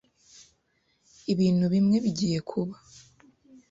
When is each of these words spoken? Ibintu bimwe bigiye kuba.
Ibintu 1.33 1.65
bimwe 1.73 1.97
bigiye 2.03 2.39
kuba. 2.49 2.75